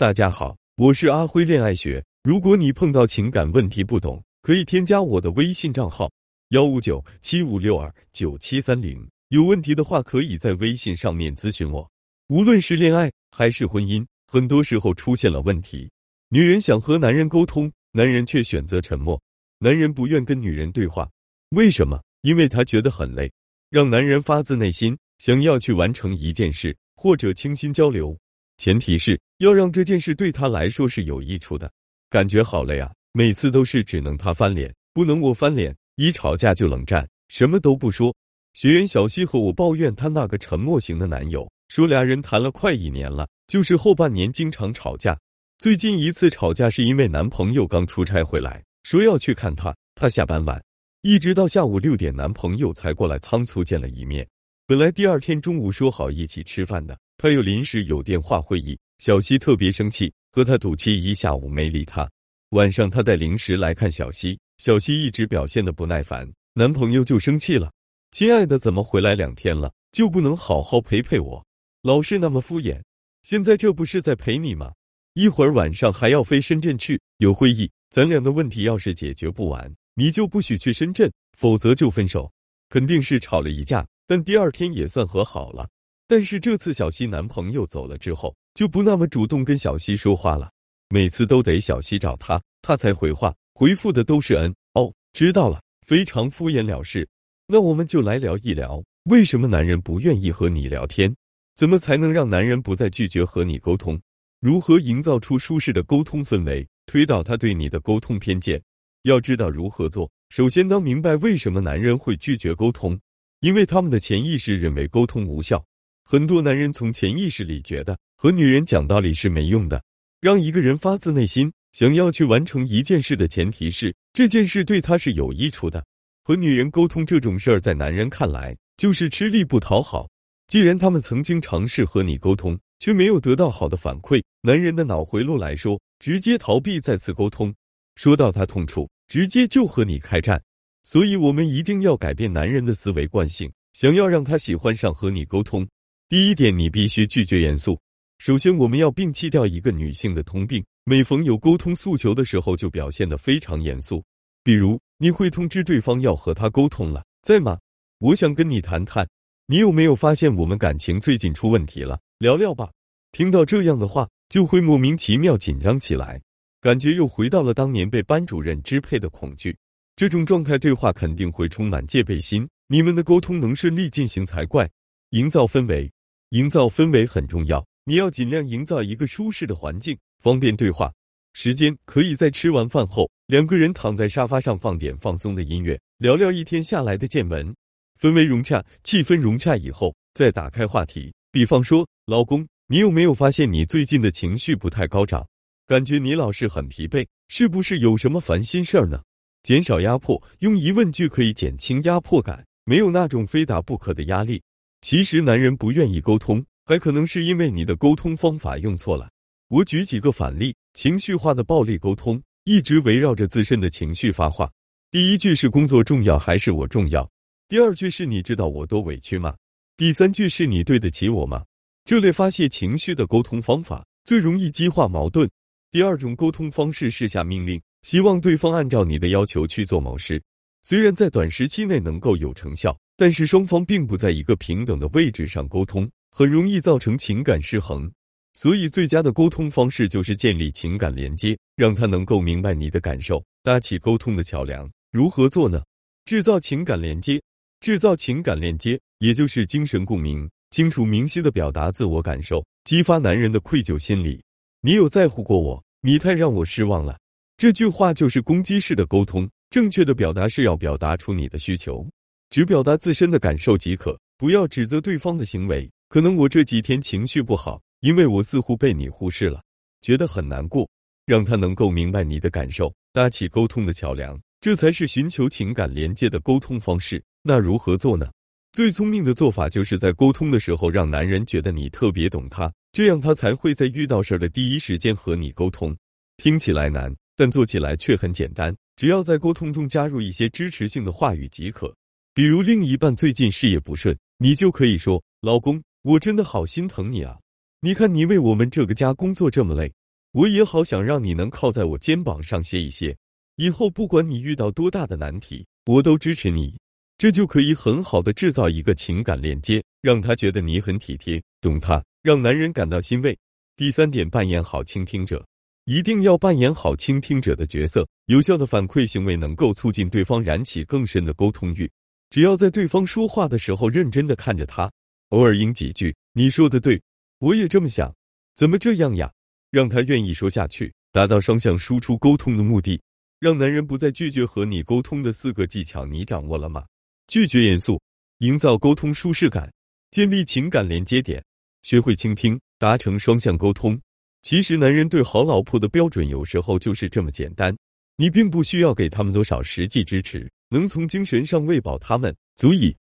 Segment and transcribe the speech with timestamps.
[0.00, 2.02] 大家好，我是阿辉恋爱学。
[2.22, 6.10] 如果你碰到情感问题不懂，可以添加我的微信账号
[6.52, 9.06] 幺五九七五六二九七三零。
[9.28, 11.86] 有问题的话，可以在微信上面咨询我。
[12.28, 15.90] 无论是恋爱还是婚姻，很多时候出现了问题，
[16.30, 19.20] 女人想和男人沟通，男人却选择沉默。
[19.58, 21.06] 男人不愿跟女人对话，
[21.50, 22.02] 为什么？
[22.22, 23.30] 因为他觉得很累。
[23.68, 28.16] 让男人发自内心想要去完成一件事，或者倾心交流。
[28.60, 31.72] 前提是要让这件事对他来说是有益处的，
[32.10, 32.92] 感觉好累啊！
[33.14, 38.14] 每次都是只能他翻脸，不能我翻脸，一吵架就冷战，什么都不说。
[38.52, 45.18] 学员小西和我抱怨她那个沉默型的男友，说俩人谈了快一年了，就是后半年经常吵架。
[45.58, 50.62] 最近一次吵架是因为男朋友刚出差回来，说要去看她，她下班晚，
[51.00, 54.28] 一直到下午六点，男朋友才过来仓促见了一面。
[54.66, 56.94] 本来第二天中午说好一起吃饭的。
[57.22, 62.10] 他又临时有电话会议，小西特别生气，和他赌气一下午没理他。
[62.52, 67.70] 晚上他带零食来看小西，小西一直表现的不耐烦，男朋友就生气了
[68.10, 71.44] ：“亲爱的，怎么回来两天了就不能好好陪陪我？
[71.82, 72.80] 老是那么敷衍。
[73.22, 74.72] 现在这不是在陪你吗？
[75.12, 82.32] 一会儿晚上还要飞深圳去，有会议，咱俩的问题要是解决不完，你就不许去深圳，否则就分手。
[82.70, 85.68] 肯定是吵了一架，但第二天也算和好了。”
[86.10, 90.50] 但是这次小西男朋友走了之后，就不那么主动跟小西说话了，
[90.88, 97.08] 每次都得小西找他，他才回话，回复的都是嗯哦知道了，非常敷衍了事。
[97.46, 101.14] 那我们就来聊一聊，为什么男人不愿意和你聊天？
[101.54, 103.96] 怎么才能让男人不再拒绝和你沟通？
[104.40, 108.60] 如何营造出舒适的沟通氛围，推倒他对你的沟通偏见？
[109.04, 112.98] 要知道如何做，首先当明白为什么男人会拒绝沟通，
[113.42, 115.64] 因为他们的潜意识认为沟通无效。
[116.10, 119.80] 很多男人从潜意识里觉得和女人讲道理是没用的。
[120.20, 125.84] 让一个人发自内心想要去完成一件事的前提是这件事对他是有益处的。
[126.24, 130.08] 和女人沟通这种事儿，在男人看来就是吃力不讨好。
[130.48, 137.54] 既然他们曾经尝试和你沟通，却没有得到好的反馈，男人的脑回路来说，直接逃避再次沟通。
[137.94, 140.42] 说到他痛处，直接就和你开战。
[140.82, 145.64] 所以，我们一定要改变男人的思维惯性，想要让他喜欢上和你沟通。
[146.10, 147.78] 第一点，你必须拒绝严肃。
[148.18, 154.02] 首先，我们要摒弃掉一个女性的通病，每逢有沟通诉求的时候，就表现得非常严肃。
[154.42, 157.56] 比如，你会通知对方要和他沟通了，在吗？
[158.00, 159.08] 我想跟你谈谈。
[159.46, 162.00] 你有没有发现我们感情最近出问题了？
[162.18, 162.72] 聊聊吧。
[163.12, 166.20] 听到这样的话，就会莫名其妙紧张起来，
[166.60, 169.56] 感觉又回到了当年被班主任支配的恐惧。
[169.94, 174.68] 这种状态，对话肯定会充满戒备心，你们的沟通能顺利进行才怪。
[175.10, 175.88] 营造氛围。
[176.30, 180.92] 营造氛围很重要，你要尽量营造一个舒适的环境，方便对话。
[181.32, 187.52] 时间可以在吃完饭后，两个人躺在沙发上放点放松的音乐，聊聊一天下来的见闻。
[188.00, 191.12] 氛围融洽，气氛融洽以后，再打开话题。
[191.32, 195.26] 比方说，老公，你有没有发现你最近的情绪不太高涨？
[195.66, 199.02] 感觉你老是很疲惫，是不是有什么烦心事儿呢？
[199.42, 204.40] 减少压迫，用疑问句可以减轻压迫感，没有那种非打不可的压力。
[204.80, 209.10] 其实，男人不愿意沟通，还可能是因为你的沟通方法用错了。
[209.48, 214.50] 我举几个反例：情绪化的暴力沟通，一直围绕着自身的情绪发话。
[214.90, 217.08] 第一句是工作重要还是我重要？
[217.46, 219.36] 第二句是你知道我多委屈吗？
[219.76, 221.44] 第三句是你对得起我吗？
[221.84, 225.28] 这类发泄情绪的沟通方法最容易激化矛盾。
[225.70, 230.22] 第二种沟通方式是下命令，希望对方按照你的要求去做某事，
[230.62, 232.76] 虽然在短时期内能够有成效。
[233.00, 237.90] 但是双方并不在一个平等的位置上沟通，很容易造成情感失衡。
[238.34, 244.70] 所以，最佳的沟通方式就是建立情感连接，让他能够明白你的感受，搭起沟通的桥梁。
[244.92, 245.62] 如何做呢？
[246.04, 247.18] 制造情感连接，
[247.62, 254.22] 制造情感连接，也就是精神共鸣，清楚明晰的表达自我感受，激发男人的愧疚心理。
[254.60, 255.64] 你有在乎过我？
[255.80, 256.98] 你太让我失望了。
[257.38, 259.26] 这句话就是攻击式的沟通。
[259.48, 261.88] 正确的表达是要表达出你的需求。
[262.30, 265.68] 只表达自身的感受即可，不要指责对方的行为。
[265.88, 269.42] 可能我这几天情绪不好，因为我似乎被你忽视了，
[269.82, 270.68] 觉得很难过。
[271.06, 277.02] 让他能够明白你的感受，搭起沟通的桥梁，这才是寻求情感连接的沟通方式。
[277.24, 278.08] 那如何做呢？
[278.52, 285.76] 最聪明的做法就是在沟通的时候，让男人觉得你特别懂他，这样他才会在遇到事儿的第一时间和你沟通。
[286.16, 291.74] 听起来难，但做起来却很简单，只要在沟通中加入一些支持性的话语即可。
[292.20, 297.18] 比如另一半最近事业不顺，你就可以说：“老公，我真的好心疼你啊！
[297.62, 299.72] 你看你为我们这个家工作这么累，
[300.12, 302.94] 我也好想让你能靠在我肩膀上歇一歇，
[303.36, 306.58] 以后不管你遇到多大的难题，我都支持你。
[306.98, 313.18] 这就可以很好的制造一个情感链接，让他觉得你很体贴，懂他，让男人感到欣慰。
[313.56, 315.26] 第三点，扮演好倾听者，
[315.64, 317.88] 一定要扮演好倾听者的角色。
[318.08, 321.66] 有效的反馈行为能够促进对方燃起更深的沟通欲。
[322.10, 324.70] 只要在对方说话的时候认真的看着他，
[325.10, 326.82] 偶尔应几句“你说的对，
[327.18, 327.94] 我也这么想，
[328.34, 329.10] 怎么这样呀”，
[329.50, 332.80] 让他愿意说下去，达到双向输出沟通的目的。
[333.20, 336.64] 让男人不再拒绝和你沟通的四个技巧，你掌握了吗？
[337.06, 337.80] 拒绝严肃，
[338.18, 339.52] 营造沟通舒适感，
[339.90, 341.22] 建立情感连接点，
[341.62, 343.78] 学会倾听，达成双向沟通。
[344.22, 347.54] 其实，男人对好老婆的标准有时候就是这么简单。
[347.96, 352.76] 你并不需要给他们多少实际支持，能从精神上喂饱他们，足以。